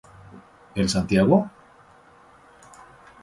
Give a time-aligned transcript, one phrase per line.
[0.73, 1.51] El Santiago?